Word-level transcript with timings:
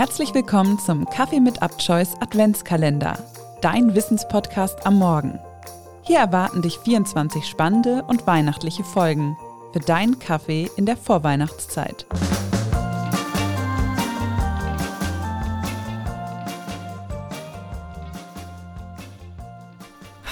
Herzlich 0.00 0.32
willkommen 0.32 0.78
zum 0.78 1.04
Kaffee 1.04 1.40
mit 1.40 1.60
Abchoice 1.60 2.14
Adventskalender, 2.22 3.18
dein 3.60 3.94
Wissenspodcast 3.94 4.86
am 4.86 4.98
Morgen. 4.98 5.38
Hier 6.00 6.20
erwarten 6.20 6.62
dich 6.62 6.78
24 6.78 7.44
spannende 7.44 8.02
und 8.08 8.26
weihnachtliche 8.26 8.82
Folgen 8.82 9.36
für 9.74 9.80
deinen 9.80 10.18
Kaffee 10.18 10.70
in 10.78 10.86
der 10.86 10.96
Vorweihnachtszeit. 10.96 12.06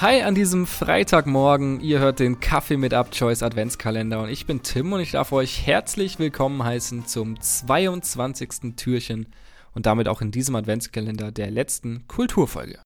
Hi 0.01 0.23
an 0.23 0.35
diesem 0.35 0.67
Freitagmorgen. 0.67 1.81
Ihr 1.81 1.99
hört 1.99 2.21
den 2.21 2.41
Kaffee 2.41 2.79
mit 2.79 2.95
Upchoice 2.95 3.43
Adventskalender 3.43 4.23
und 4.23 4.31
ich 4.31 4.47
bin 4.47 4.63
Tim 4.63 4.95
und 4.95 5.01
ich 5.01 5.11
darf 5.11 5.31
euch 5.33 5.67
herzlich 5.67 6.19
willkommen 6.19 6.65
heißen 6.65 7.07
zum 7.07 7.39
22. 7.39 8.75
Türchen 8.77 9.27
und 9.79 9.87
damit 9.87 10.09
auch 10.09 10.21
in 10.21 10.33
diesem 10.33 10.57
Adventskalender 10.57 11.31
der 11.31 11.53
letzten 11.53 12.09
Kulturfolge. 12.09 12.83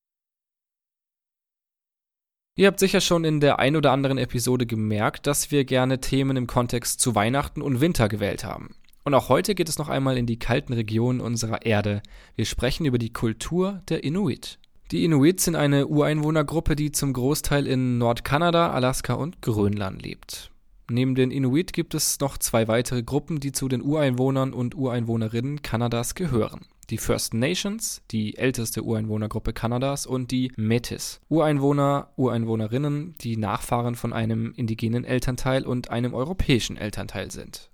Ihr 2.54 2.66
habt 2.66 2.80
sicher 2.80 3.00
schon 3.00 3.24
in 3.24 3.40
der 3.40 3.58
ein 3.58 3.76
oder 3.76 3.92
anderen 3.92 4.18
Episode 4.18 4.66
gemerkt, 4.66 5.26
dass 5.26 5.50
wir 5.50 5.64
gerne 5.64 6.02
Themen 6.02 6.36
im 6.36 6.46
Kontext 6.46 7.00
zu 7.00 7.14
Weihnachten 7.14 7.62
und 7.62 7.80
Winter 7.80 8.10
gewählt 8.10 8.44
haben. 8.44 8.74
Und 9.04 9.14
auch 9.14 9.30
heute 9.30 9.54
geht 9.54 9.70
es 9.70 9.78
noch 9.78 9.88
einmal 9.88 10.18
in 10.18 10.26
die 10.26 10.38
kalten 10.38 10.74
Regionen 10.74 11.22
unserer 11.22 11.64
Erde. 11.64 12.02
Wir 12.36 12.44
sprechen 12.44 12.84
über 12.84 12.98
die 12.98 13.14
Kultur 13.14 13.80
der 13.88 14.04
Inuit. 14.04 14.58
Die 14.90 15.06
Inuit 15.06 15.40
sind 15.40 15.56
eine 15.56 15.86
Ureinwohnergruppe, 15.86 16.76
die 16.76 16.92
zum 16.92 17.14
Großteil 17.14 17.66
in 17.66 17.96
Nordkanada, 17.96 18.70
Alaska 18.70 19.14
und 19.14 19.40
Grönland 19.40 20.02
lebt. 20.02 20.50
Neben 20.90 21.14
den 21.14 21.30
Inuit 21.30 21.72
gibt 21.72 21.94
es 21.94 22.20
noch 22.20 22.36
zwei 22.36 22.68
weitere 22.68 23.02
Gruppen, 23.02 23.40
die 23.40 23.52
zu 23.52 23.68
den 23.68 23.80
Ureinwohnern 23.80 24.52
und 24.52 24.74
Ureinwohnerinnen 24.74 25.62
Kanadas 25.62 26.14
gehören. 26.14 26.66
Die 26.92 26.98
First 26.98 27.32
Nations, 27.32 28.02
die 28.10 28.36
älteste 28.36 28.82
Ureinwohnergruppe 28.82 29.54
Kanadas, 29.54 30.04
und 30.04 30.30
die 30.30 30.52
Metis, 30.56 31.22
Ureinwohner, 31.30 32.12
Ureinwohnerinnen, 32.16 33.14
die 33.22 33.38
Nachfahren 33.38 33.94
von 33.94 34.12
einem 34.12 34.52
indigenen 34.52 35.06
Elternteil 35.06 35.64
und 35.64 35.90
einem 35.90 36.12
europäischen 36.12 36.76
Elternteil 36.76 37.30
sind. 37.30 37.70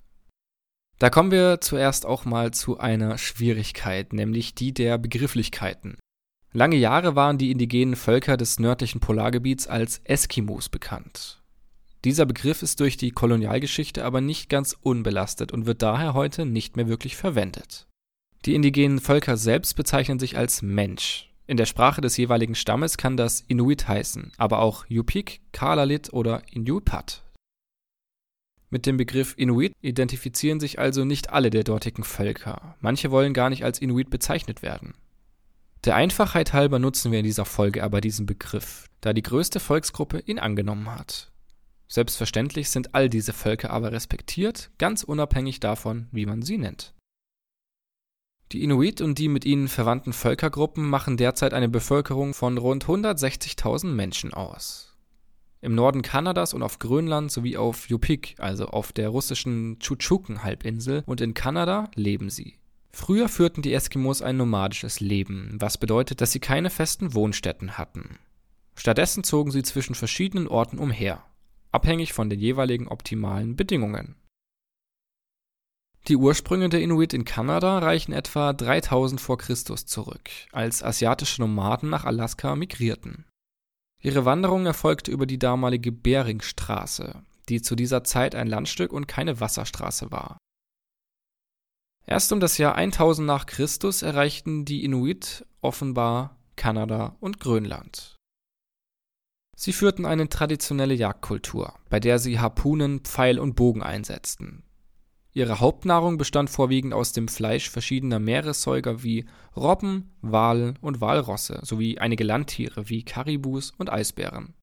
Da 1.01 1.11
kommen 1.11 1.33
wir 1.33 1.61
zuerst 1.61 2.07
auch 2.07 2.27
mal 2.27 2.53
zu 2.53 2.79
einer 2.79 3.19
Schwierigkeit, 3.19 4.13
nämlich 4.13 4.55
die 4.55 4.73
der 4.73 4.99
Begrifflichkeiten. 4.99 5.99
Lange 6.53 6.77
Jahre 6.77 7.17
waren 7.17 7.39
die 7.39 7.51
indigenen 7.51 7.97
Völker 7.97 8.37
des 8.37 8.61
nördlichen 8.61 9.01
Polargebiets 9.01 9.67
als 9.67 10.01
Eskimos 10.05 10.69
bekannt. 10.69 11.43
Dieser 12.05 12.25
Begriff 12.25 12.63
ist 12.63 12.79
durch 12.79 12.97
die 12.97 13.11
Kolonialgeschichte 13.11 14.05
aber 14.05 14.21
nicht 14.21 14.49
ganz 14.49 14.77
unbelastet 14.81 15.51
und 15.51 15.67
wird 15.67 15.83
daher 15.83 16.15
heute 16.15 16.47
nicht 16.47 16.77
mehr 16.77 16.87
wirklich 16.87 17.17
verwendet. 17.17 17.89
Die 18.45 18.55
indigenen 18.55 19.01
Völker 19.01 19.37
selbst 19.37 19.75
bezeichnen 19.75 20.19
sich 20.19 20.37
als 20.37 20.63
Mensch. 20.63 21.29
In 21.47 21.57
der 21.57 21.67
Sprache 21.67 22.01
des 22.01 22.17
jeweiligen 22.17 22.55
Stammes 22.55 22.97
kann 22.97 23.17
das 23.17 23.41
Inuit 23.49 23.89
heißen, 23.89 24.33
aber 24.37 24.61
auch 24.61 24.85
Yupik, 24.87 25.41
Kalalit 25.53 26.13
oder 26.13 26.43
Inuit. 26.53 27.23
Mit 28.71 28.85
dem 28.85 28.99
Begriff 28.99 29.35
Inuit 29.39 29.73
identifizieren 29.81 30.61
sich 30.61 30.79
also 30.79 31.05
nicht 31.07 31.31
alle 31.31 31.49
der 31.49 31.65
dortigen 31.65 32.05
Völker. 32.05 32.77
Manche 32.81 33.11
wollen 33.11 33.33
gar 33.33 33.49
nicht 33.49 33.65
als 33.65 33.79
Inuit 33.79 34.11
bezeichnet 34.11 34.61
werden. 34.61 34.95
Der 35.85 35.97
Einfachheit 35.97 36.53
halber 36.53 36.79
nutzen 36.79 37.13
wir 37.13 37.21
in 37.21 37.25
dieser 37.25 37.47
Folge 37.47 37.83
aber 37.83 38.03
diesen 38.03 38.27
Begriff, 38.27 38.87
da 39.01 39.15
die 39.15 39.23
größte 39.23 39.59
Volksgruppe 39.59 40.19
ihn 40.27 40.39
angenommen 40.39 40.91
hat. 40.91 41.33
Selbstverständlich 41.89 42.69
sind 42.69 42.95
all 42.95 43.09
diese 43.09 43.33
Völker 43.33 43.71
aber 43.71 43.93
respektiert, 43.93 44.71
ganz 44.77 45.03
unabhängig 45.03 45.61
davon, 45.61 46.09
wie 46.13 46.27
man 46.27 46.43
sie 46.43 46.59
nennt. 46.59 46.95
Die 48.53 48.63
Inuit 48.63 49.03
und 49.03 49.19
die 49.19 49.29
mit 49.29 49.45
ihnen 49.45 49.69
verwandten 49.69 50.15
Völkergruppen 50.15 50.89
machen 50.89 51.19
derzeit 51.19 51.53
eine 51.53 51.69
Bevölkerung 51.69 52.33
von 52.33 52.57
rund 52.57 52.87
160.000 52.87 53.89
Menschen 53.89 54.33
aus. 54.33 54.97
Im 55.61 55.75
Norden 55.75 56.03
Kanadas 56.03 56.55
und 56.55 56.63
auf 56.63 56.79
Grönland 56.79 57.31
sowie 57.31 57.59
auf 57.59 57.91
Yupik, 57.91 58.37
also 58.39 58.67
auf 58.67 58.93
der 58.93 59.11
russischen 59.11 59.79
Tschutschuken-Halbinsel 59.81 61.03
und 61.05 61.21
in 61.21 61.35
Kanada 61.35 61.91
leben 61.95 62.31
sie. 62.31 62.55
Früher 62.91 63.29
führten 63.29 63.61
die 63.61 63.75
Eskimos 63.75 64.23
ein 64.23 64.39
nomadisches 64.39 65.01
Leben, 65.01 65.57
was 65.59 65.77
bedeutet, 65.77 66.21
dass 66.21 66.33
sie 66.33 66.41
keine 66.41 66.71
festen 66.71 67.13
Wohnstätten 67.13 67.77
hatten. 67.77 68.19
Stattdessen 68.77 69.25
zogen 69.25 69.51
sie 69.51 69.63
zwischen 69.63 69.95
verschiedenen 69.95 70.49
Orten 70.49 70.79
umher, 70.79 71.23
abhängig 71.71 72.15
von 72.15 72.31
den 72.31 72.41
jeweiligen 72.41 72.89
optimalen 72.89 73.57
Bedingungen. 73.57 74.15
Die 76.09 76.17
Ursprünge 76.17 76.71
der 76.71 76.81
Inuit 76.81 77.13
in 77.13 77.27
Kanada 77.27 77.81
reichen 77.81 78.15
etwa 78.15 78.55
3000 78.55 79.21
vor 79.21 79.37
Christus 79.37 79.85
zurück, 79.85 80.31
als 80.53 80.83
asiatische 80.83 81.43
Nomaden 81.43 81.91
nach 81.91 82.07
Alaska 82.07 82.57
migrierten. 82.57 83.27
Ihre 84.03 84.25
Wanderung 84.25 84.65
erfolgte 84.65 85.11
über 85.11 85.27
die 85.27 85.39
damalige 85.39 85.93
Beringstraße, 85.93 87.23
die 87.51 87.61
zu 87.61 87.77
dieser 87.77 88.05
Zeit 88.05 88.35
ein 88.35 88.47
Landstück 88.47 88.91
und 88.91 89.07
keine 89.07 89.39
Wasserstraße 89.39 90.11
war. 90.11 90.39
Erst 92.07 92.33
um 92.33 92.41
das 92.41 92.57
Jahr 92.57 92.75
1000 92.75 93.27
nach 93.27 93.45
Christus 93.45 94.01
erreichten 94.01 94.65
die 94.65 94.85
Inuit 94.85 95.45
offenbar 95.61 96.39
Kanada 96.57 97.17
und 97.21 97.39
Grönland. 97.39 98.17
Sie 99.55 99.75
führten 99.75 100.07
eine 100.07 100.31
traditionelle 100.31 100.95
Jagdkultur, 100.95 101.75
bei 101.91 102.01
der 102.01 102.19
sie 102.19 102.39
Harpunen, 102.39 103.01
Pfeil 103.01 103.39
und 103.39 103.57
Bogen 103.57 103.83
einsetzten. 103.83 104.63
Ihre 105.33 105.61
Hauptnahrung 105.61 106.19
bestand 106.19 106.51
vorwiegend 106.51 106.95
aus 106.95 107.13
dem 107.13 107.29
Fleisch 107.29 107.71
verschiedener 107.71 108.19
Meeressäuger 108.19 109.03
wie 109.03 109.27
Robben, 109.57 110.11
Wale 110.23 110.75
und 110.81 111.01
Walrosse 111.01 111.61
sowie 111.63 111.99
einige 111.99 112.25
Landtiere 112.25 112.89
wie 112.89 113.05
Karibus 113.05 113.73
und 113.77 113.93
Eisbären. 113.93 114.55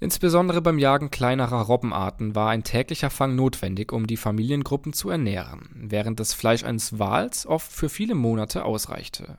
Insbesondere 0.00 0.62
beim 0.62 0.78
Jagen 0.78 1.10
kleinerer 1.10 1.62
Robbenarten 1.62 2.34
war 2.34 2.50
ein 2.50 2.62
täglicher 2.62 3.10
Fang 3.10 3.34
notwendig, 3.34 3.92
um 3.92 4.06
die 4.06 4.16
Familiengruppen 4.16 4.92
zu 4.92 5.10
ernähren, 5.10 5.68
während 5.74 6.20
das 6.20 6.34
Fleisch 6.34 6.62
eines 6.62 7.00
Wals 7.00 7.46
oft 7.46 7.72
für 7.72 7.88
viele 7.88 8.14
Monate 8.14 8.64
ausreichte. 8.64 9.38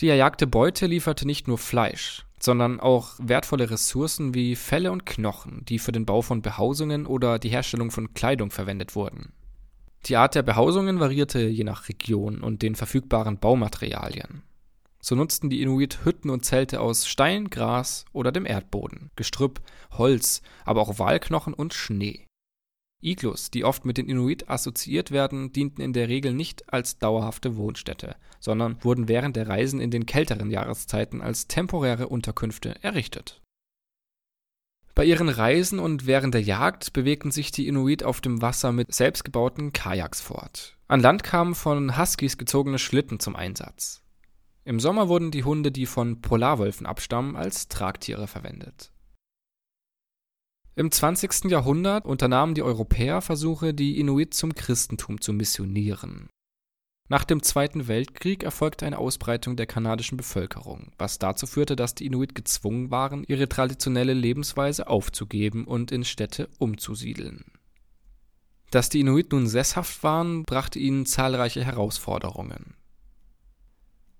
Die 0.00 0.08
erjagte 0.08 0.48
Beute 0.48 0.86
lieferte 0.86 1.24
nicht 1.24 1.46
nur 1.46 1.58
Fleisch, 1.58 2.26
sondern 2.40 2.80
auch 2.80 3.10
wertvolle 3.18 3.70
Ressourcen 3.70 4.34
wie 4.34 4.56
Felle 4.56 4.90
und 4.90 5.06
Knochen, 5.06 5.64
die 5.66 5.78
für 5.78 5.92
den 5.92 6.06
Bau 6.06 6.22
von 6.22 6.42
Behausungen 6.42 7.06
oder 7.06 7.38
die 7.38 7.50
Herstellung 7.50 7.92
von 7.92 8.12
Kleidung 8.12 8.50
verwendet 8.50 8.96
wurden. 8.96 9.32
Die 10.06 10.16
Art 10.16 10.34
der 10.34 10.42
Behausungen 10.42 10.98
variierte 10.98 11.46
je 11.46 11.62
nach 11.62 11.88
Region 11.88 12.40
und 12.40 12.62
den 12.62 12.74
verfügbaren 12.74 13.38
Baumaterialien. 13.38 14.42
So 15.00 15.14
nutzten 15.14 15.50
die 15.50 15.62
Inuit 15.62 16.04
Hütten 16.04 16.30
und 16.30 16.44
Zelte 16.44 16.80
aus 16.80 17.06
Stein, 17.06 17.50
Gras 17.50 18.04
oder 18.12 18.32
dem 18.32 18.46
Erdboden, 18.46 19.10
Gestrüpp, 19.16 19.60
Holz, 19.92 20.42
aber 20.64 20.80
auch 20.80 20.98
Walknochen 20.98 21.54
und 21.54 21.74
Schnee. 21.74 22.26
Iglus, 23.00 23.50
die 23.50 23.64
oft 23.64 23.84
mit 23.84 23.98
den 23.98 24.08
Inuit 24.08 24.48
assoziiert 24.48 25.10
werden, 25.10 25.52
dienten 25.52 25.82
in 25.82 25.92
der 25.92 26.08
Regel 26.08 26.32
nicht 26.32 26.72
als 26.72 26.98
dauerhafte 26.98 27.56
Wohnstätte, 27.56 28.14
sondern 28.38 28.82
wurden 28.84 29.08
während 29.08 29.34
der 29.34 29.48
Reisen 29.48 29.80
in 29.80 29.90
den 29.90 30.06
kälteren 30.06 30.50
Jahreszeiten 30.50 31.20
als 31.20 31.48
temporäre 31.48 32.06
Unterkünfte 32.06 32.76
errichtet. 32.82 33.41
Bei 34.94 35.04
ihren 35.04 35.30
Reisen 35.30 35.78
und 35.78 36.06
während 36.06 36.34
der 36.34 36.42
Jagd 36.42 36.92
bewegten 36.92 37.30
sich 37.30 37.50
die 37.50 37.66
Inuit 37.66 38.04
auf 38.04 38.20
dem 38.20 38.42
Wasser 38.42 38.72
mit 38.72 38.94
selbstgebauten 38.94 39.72
Kajaks 39.72 40.20
fort. 40.20 40.76
An 40.86 41.00
Land 41.00 41.22
kamen 41.22 41.54
von 41.54 41.96
Huskies 41.96 42.36
gezogene 42.36 42.78
Schlitten 42.78 43.18
zum 43.18 43.34
Einsatz. 43.34 44.02
Im 44.64 44.78
Sommer 44.78 45.08
wurden 45.08 45.30
die 45.30 45.44
Hunde, 45.44 45.72
die 45.72 45.86
von 45.86 46.20
Polarwölfen 46.20 46.86
abstammen, 46.86 47.36
als 47.36 47.68
Tragtiere 47.68 48.26
verwendet. 48.26 48.92
Im 50.74 50.90
20. 50.90 51.50
Jahrhundert 51.50 52.04
unternahmen 52.04 52.54
die 52.54 52.62
Europäer 52.62 53.22
Versuche, 53.22 53.74
die 53.74 53.98
Inuit 53.98 54.34
zum 54.34 54.54
Christentum 54.54 55.20
zu 55.20 55.32
missionieren. 55.32 56.28
Nach 57.12 57.24
dem 57.24 57.42
Zweiten 57.42 57.88
Weltkrieg 57.88 58.42
erfolgte 58.42 58.86
eine 58.86 58.96
Ausbreitung 58.96 59.54
der 59.54 59.66
kanadischen 59.66 60.16
Bevölkerung, 60.16 60.92
was 60.96 61.18
dazu 61.18 61.46
führte, 61.46 61.76
dass 61.76 61.94
die 61.94 62.06
Inuit 62.06 62.34
gezwungen 62.34 62.90
waren, 62.90 63.22
ihre 63.28 63.50
traditionelle 63.50 64.14
Lebensweise 64.14 64.86
aufzugeben 64.86 65.66
und 65.66 65.92
in 65.92 66.04
Städte 66.04 66.48
umzusiedeln. 66.58 67.44
Dass 68.70 68.88
die 68.88 69.00
Inuit 69.00 69.30
nun 69.30 69.46
sesshaft 69.46 70.02
waren, 70.02 70.44
brachte 70.44 70.78
ihnen 70.78 71.04
zahlreiche 71.04 71.62
Herausforderungen. 71.62 72.76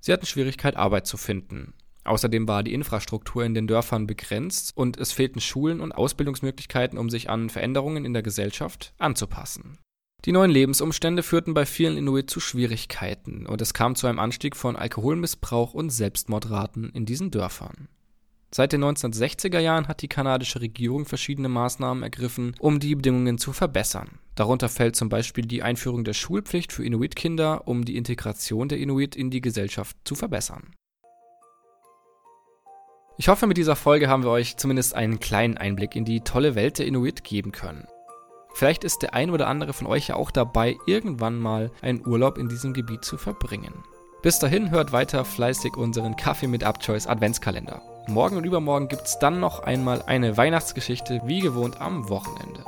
Sie 0.01 0.13
hatten 0.13 0.27
Schwierigkeit, 0.27 0.77
Arbeit 0.77 1.07
zu 1.07 1.17
finden. 1.17 1.73
Außerdem 2.05 2.47
war 2.47 2.63
die 2.63 2.75
Infrastruktur 2.75 3.43
in 3.43 3.55
den 3.55 3.69
Dörfern 3.69 4.07
begrenzt 4.07 4.77
und 4.77 4.99
es 4.99 5.13
fehlten 5.13 5.41
Schulen 5.41 5.81
und 5.81 5.93
Ausbildungsmöglichkeiten, 5.93 6.99
um 6.99 7.09
sich 7.09 7.31
an 7.31 7.49
Veränderungen 7.49 8.05
in 8.05 8.13
der 8.13 8.23
Gesellschaft 8.23 8.93
anzupassen. 8.99 9.79
Die 10.25 10.31
neuen 10.31 10.53
Lebensumstände 10.53 11.25
führten 11.25 11.53
bei 11.53 11.67
vielen 11.67 11.97
Inuit 11.97 12.31
zu 12.31 12.39
Schwierigkeiten 12.39 13.45
und 13.45 13.61
es 13.61 13.75
kam 13.75 13.97
zu 13.97 14.07
einem 14.07 14.21
Anstieg 14.21 14.55
von 14.55 14.77
Alkoholmissbrauch 14.77 15.75
und 15.75 15.91
Selbstmordraten 15.91 16.91
in 16.91 17.07
diesen 17.07 17.33
Dörfern. 17.33 17.89
Seit 18.55 18.73
den 18.73 18.85
1960er 18.85 19.59
Jahren 19.59 19.89
hat 19.89 20.01
die 20.01 20.09
kanadische 20.09 20.61
Regierung 20.61 21.07
verschiedene 21.07 21.49
Maßnahmen 21.49 22.05
ergriffen, 22.05 22.55
um 22.61 22.79
die 22.79 22.95
Bedingungen 22.95 23.39
zu 23.39 23.53
verbessern. 23.53 24.21
Darunter 24.37 24.69
fällt 24.69 24.95
zum 24.95 25.09
Beispiel 25.09 25.45
die 25.45 25.63
Einführung 25.63 26.05
der 26.05 26.13
Schulpflicht 26.13 26.71
für 26.71 26.85
Inuit-Kinder, 26.85 27.67
um 27.67 27.85
die 27.85 27.97
Integration 27.97 28.69
der 28.69 28.79
Inuit 28.79 29.17
in 29.17 29.31
die 29.31 29.41
Gesellschaft 29.41 29.97
zu 30.05 30.15
verbessern. 30.15 30.75
Ich 33.19 33.29
hoffe, 33.29 33.47
mit 33.47 33.57
dieser 33.57 33.77
Folge 33.77 34.09
haben 34.09 34.23
wir 34.23 34.31
euch 34.31 34.57
zumindest 34.57 34.95
einen 34.95 35.19
kleinen 35.19 35.57
Einblick 35.57 35.97
in 35.97 36.05
die 36.05 36.21
tolle 36.21 36.55
Welt 36.55 36.79
der 36.79 36.87
Inuit 36.87 37.25
geben 37.25 37.53
können. 37.53 37.87
Vielleicht 38.55 38.85
ist 38.85 39.03
der 39.03 39.15
ein 39.15 39.31
oder 39.31 39.47
andere 39.47 39.73
von 39.73 39.87
euch 39.87 40.09
ja 40.09 40.17
auch 40.17 40.31
dabei, 40.31 40.79
irgendwann 40.87 41.39
mal 41.39 41.71
einen 41.81 42.07
Urlaub 42.07 42.39
in 42.39 42.49
diesem 42.49 42.73
Gebiet 42.73 43.05
zu 43.05 43.17
verbringen. 43.17 43.73
Bis 44.23 44.39
dahin 44.39 44.71
hört 44.71 44.93
weiter 44.93 45.25
fleißig 45.25 45.77
unseren 45.77 46.17
Kaffee 46.17 46.47
mit 46.47 46.63
Upchoice 46.63 47.07
Adventskalender. 47.09 47.83
Morgen 48.09 48.37
und 48.37 48.45
übermorgen 48.45 48.89
gibt 48.89 49.03
es 49.03 49.19
dann 49.19 49.41
noch 49.41 49.65
einmal 49.65 50.03
eine 50.03 50.37
Weihnachtsgeschichte 50.37 51.23
wie 51.25 51.41
gewohnt 51.41 51.81
am 51.81 52.09
Wochenende. 52.09 52.62